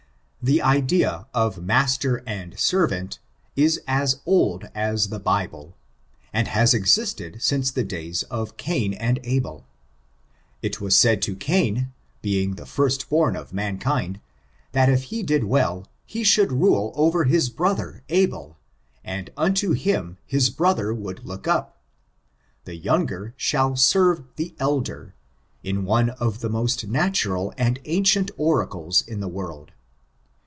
[0.43, 3.19] The idea of master and servant,
[3.55, 5.75] is as old as the Bible,
[6.33, 9.67] and has existed since the days of Cain and Abel.
[10.63, 11.93] It was said to Cain,
[12.23, 14.19] being the first«born of mankind,
[14.71, 18.57] that if he did well, "he should rule over his brother Abel,
[19.05, 21.79] and unto him his brother would look up.
[22.65, 25.13] The younger shaU serve the elder,
[25.61, 29.71] is one of the most natural and ancient eracles in the world.